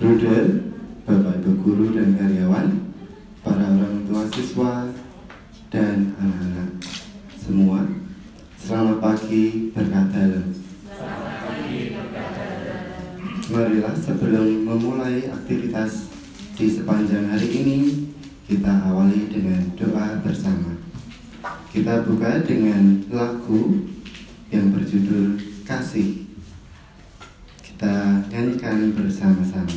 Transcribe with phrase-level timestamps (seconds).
[0.00, 0.72] Bruder,
[1.04, 2.72] Bapak Ibu guru dan karyawan,
[3.44, 4.88] para orang tua siswa,
[5.68, 6.80] dan anak-anak
[7.36, 7.84] semua.
[8.56, 10.56] Selamat pagi berkat dalam.
[13.52, 16.08] Marilah sebelum memulai aktivitas
[16.56, 17.78] di sepanjang hari ini,
[18.48, 20.80] kita awali dengan doa bersama.
[21.76, 23.84] Kita buka dengan lagu
[24.48, 25.36] yang berjudul
[25.68, 26.19] Kasih.
[27.80, 29.72] Kita nyanyikan bersama-sama.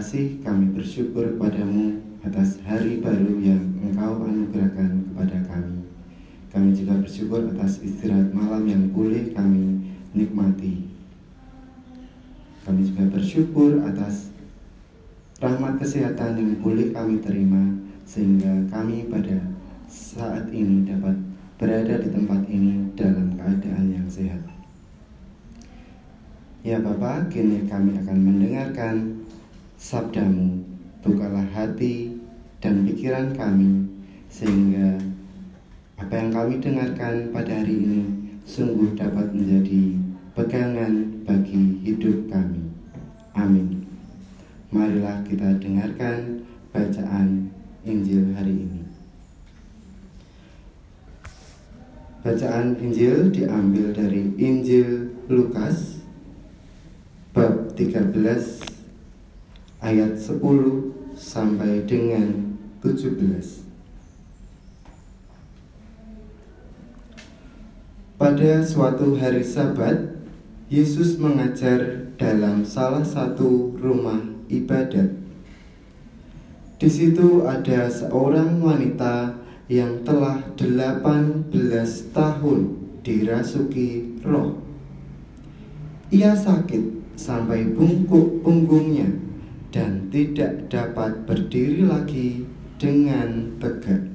[0.00, 5.86] Kasih, kami bersyukur kepadamu atas hari baru yang Engkau anugerahkan kepada kami.
[6.50, 9.80] Kami juga bersyukur atas istirahat malam yang boleh kami
[10.12, 10.86] nikmati.
[12.62, 14.30] Kami juga bersyukur atas
[15.40, 17.74] rahmat kesehatan yang boleh kami terima
[18.04, 19.40] sehingga kami pada
[19.90, 21.16] saat ini dapat
[21.56, 24.40] berada di tempat ini dalam keadaan yang sehat.
[26.60, 29.24] Ya Bapak, kini kami akan mendengarkan
[29.80, 30.60] sabdamu.
[31.00, 32.12] Bukalah hati
[32.60, 33.88] dan pikiran kami
[34.28, 35.00] sehingga
[36.00, 38.00] apa yang kami dengarkan pada hari ini
[38.48, 40.00] sungguh dapat menjadi
[40.32, 42.72] pegangan bagi hidup kami.
[43.36, 43.84] Amin.
[44.72, 46.40] Marilah kita dengarkan
[46.72, 47.52] bacaan
[47.84, 48.80] Injil hari ini.
[52.24, 56.00] Bacaan Injil diambil dari Injil Lukas
[57.36, 58.16] bab 13
[59.84, 60.40] ayat 10
[61.12, 63.69] sampai dengan 17.
[68.30, 70.06] Pada suatu hari Sabat,
[70.70, 75.18] Yesus mengajar dalam salah satu rumah ibadat.
[76.78, 79.34] Di situ ada seorang wanita
[79.66, 81.50] yang telah 18
[82.14, 82.60] tahun
[83.02, 84.62] dirasuki roh.
[86.14, 89.10] Ia sakit sampai bungkuk punggungnya
[89.74, 92.46] dan tidak dapat berdiri lagi
[92.78, 94.09] dengan tegak.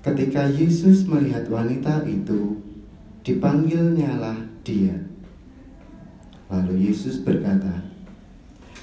[0.00, 2.56] Ketika Yesus melihat wanita itu,
[3.20, 4.96] dipanggilnyalah dia.
[6.48, 7.84] Lalu Yesus berkata,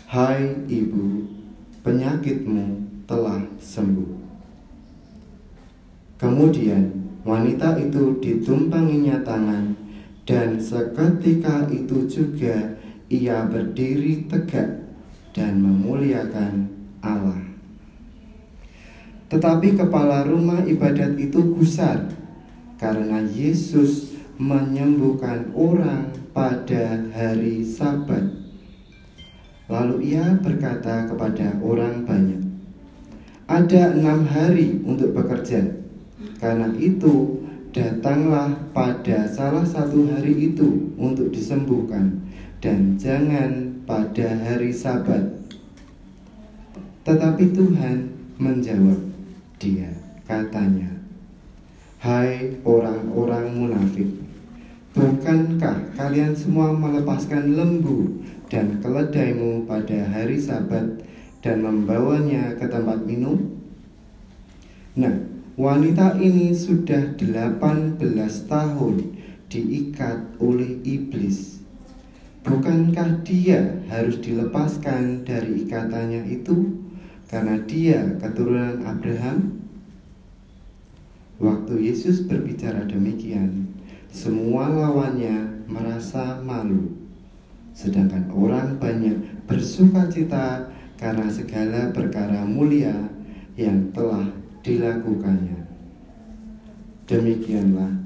[0.05, 1.25] "Hai ibu,
[1.81, 4.13] penyakitmu telah sembuh."
[6.21, 6.93] Kemudian
[7.25, 9.73] wanita itu ditumpanginya tangan
[10.25, 12.77] dan seketika itu juga
[13.09, 14.85] ia berdiri tegak
[15.33, 16.67] dan memuliakan
[17.01, 17.46] Allah.
[19.27, 22.07] Tetapi kepala rumah ibadat itu gusar
[22.79, 28.23] karena Yesus menyembuhkan orang pada hari Sabat.
[29.67, 32.39] Lalu ia berkata kepada orang banyak,
[33.51, 35.75] "Ada enam hari untuk bekerja,
[36.39, 37.43] karena itu
[37.75, 42.23] datanglah pada salah satu hari itu untuk disembuhkan,
[42.63, 45.35] dan jangan pada hari Sabat."
[47.03, 48.07] Tetapi Tuhan
[48.39, 49.16] menjawab
[49.57, 49.89] dia,
[50.25, 50.89] katanya,
[52.01, 54.09] "Hai orang-orang munafik,
[54.93, 61.01] bukankah kalian semua melepaskan lembu dan keledaimu pada hari Sabat
[61.41, 63.57] dan membawanya ke tempat minum?"
[64.97, 65.13] Nah,
[65.57, 68.95] wanita ini sudah 18 tahun
[69.49, 71.61] diikat oleh iblis.
[72.47, 76.86] Bukankah dia harus dilepaskan dari ikatannya itu
[77.27, 79.59] karena dia keturunan Abraham?
[81.37, 83.69] Waktu Yesus berbicara demikian,
[84.09, 86.97] semua lawannya merasa malu.
[87.77, 92.95] Sedangkan orang banyak bersuka cita karena segala perkara mulia
[93.53, 94.25] yang telah
[94.65, 95.69] dilakukannya.
[97.05, 98.01] Demikianlah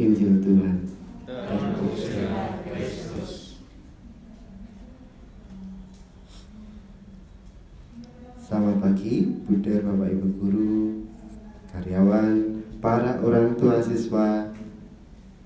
[0.00, 0.76] Injil Tuhan.
[8.66, 10.74] Selamat pagi, Bunda, Bapak, Ibu Guru,
[11.70, 12.34] karyawan,
[12.82, 14.50] para orang tua siswa,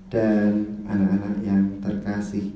[0.09, 2.49] dan anak-anak yang terkasih.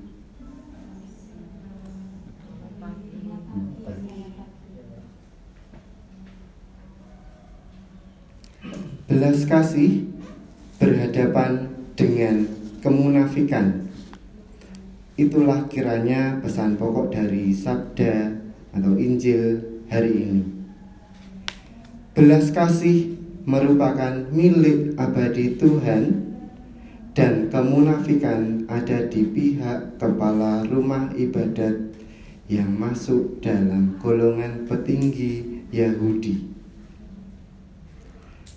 [9.05, 10.09] Belas kasih
[10.81, 12.49] berhadapan dengan
[12.81, 13.85] kemunafikan.
[15.13, 18.33] Itulah kiranya pesan pokok dari sabda
[18.73, 19.61] atau Injil
[19.93, 20.54] hari ini.
[22.15, 23.11] Belas kasih
[23.43, 26.31] merupakan milik abadi Tuhan
[27.11, 31.75] dan kemunafikan ada di pihak kepala rumah ibadat
[32.47, 36.39] yang masuk dalam golongan petinggi Yahudi.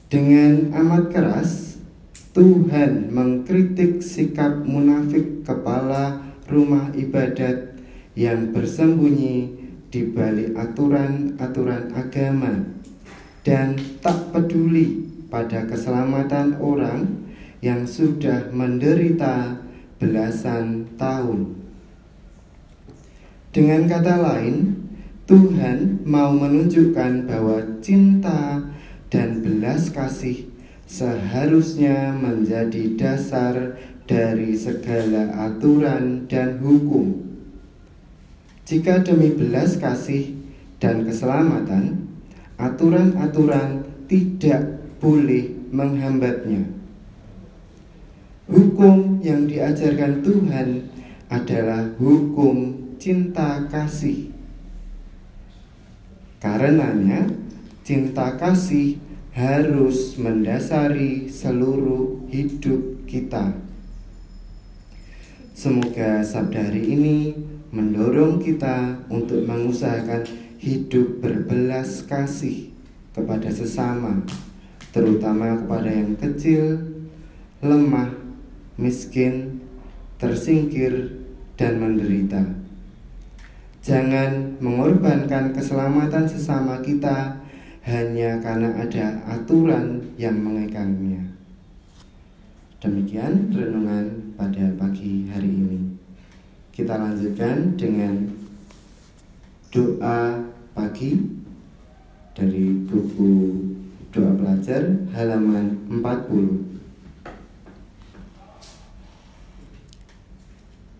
[0.07, 1.83] Dengan amat keras,
[2.31, 7.75] Tuhan mengkritik sikap munafik kepala rumah ibadat
[8.15, 9.51] yang bersembunyi
[9.91, 12.78] di balik aturan-aturan agama
[13.49, 17.09] dan tak peduli pada keselamatan orang
[17.65, 19.57] yang sudah menderita
[19.97, 21.57] belasan tahun.
[23.49, 24.77] Dengan kata lain,
[25.25, 28.69] Tuhan mau menunjukkan bahwa cinta
[29.09, 30.53] dan belas kasih
[30.85, 37.17] seharusnya menjadi dasar dari segala aturan dan hukum.
[38.69, 40.37] Jika demi belas kasih
[40.77, 42.08] dan keselamatan,
[42.59, 46.67] aturan-aturan tidak boleh menghambatnya.
[48.51, 50.69] Hukum yang diajarkan Tuhan
[51.31, 54.35] adalah hukum cinta kasih.
[56.43, 57.29] Karenanya,
[57.87, 58.99] cinta kasih
[59.37, 63.55] harus mendasari seluruh hidup kita.
[65.55, 67.19] Semoga sabda hari ini
[67.69, 70.25] mendorong kita untuk mengusahakan
[70.59, 72.73] hidup berbelas kasih
[73.13, 74.25] kepada sesama,
[74.91, 76.81] terutama kepada yang kecil,
[77.61, 78.15] lemah,
[78.81, 79.61] miskin,
[80.17, 81.19] tersingkir,
[81.59, 82.41] dan menderita.
[83.83, 87.41] Jangan mengorbankan keselamatan sesama kita
[87.83, 91.25] hanya karena ada aturan yang mengekangnya.
[92.79, 95.98] Demikian renungan pada pagi hari ini.
[96.79, 98.23] Kita lanjutkan dengan
[99.75, 100.47] doa
[100.79, 101.27] pagi
[102.39, 103.51] dari buku
[104.15, 106.87] doa pelajar halaman 40.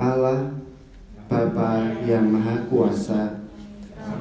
[0.03, 0.51] Allah
[1.31, 3.47] Bapa yang Maha Kuasa,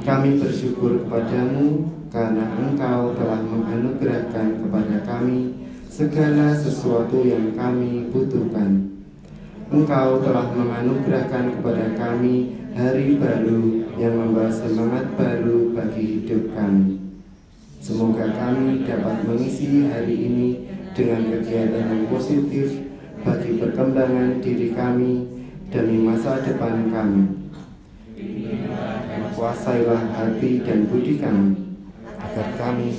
[0.05, 5.57] kami bersyukur kepadamu karena Engkau telah menganugerahkan kepada kami
[5.89, 8.96] segala sesuatu yang kami butuhkan.
[9.67, 17.03] Engkau telah menganugerahkan kepada kami hari baru yang membawa semangat baru bagi hidup kami.
[17.83, 20.47] Semoga kami dapat mengisi hari ini
[20.95, 22.79] dengan kegiatan yang positif
[23.27, 25.27] bagi perkembangan diri kami
[25.67, 27.27] demi masa depan kami.
[29.35, 31.75] Kuasailah hati dan budi kami
[32.23, 32.95] agar kami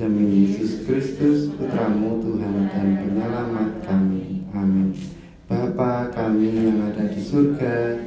[0.00, 4.48] demi Yesus Kristus putramu Tuhan dan penyelamat kami.
[4.56, 4.96] Amin.
[5.44, 8.00] Bapa kami yang ada di surga,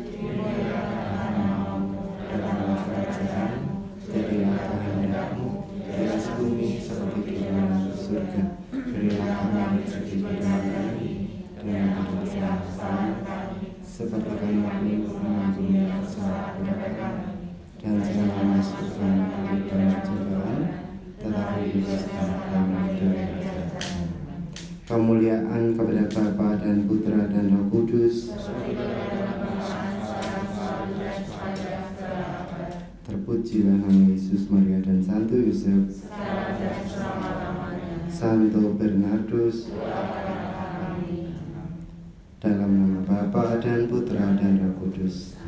[24.94, 28.30] Kemuliaan kepada Bapa dan Putra dan Roh Kudus.
[33.02, 36.06] Terpujilah nama Yesus, Maria dan Santo Yosef.
[38.06, 39.74] Santo Bernardus.
[42.38, 45.42] Dalam nama Bapa dan Putra dan Roh Kudus.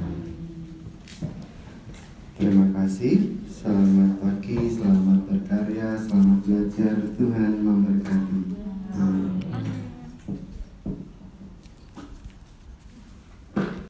[2.33, 3.34] Terima kasih.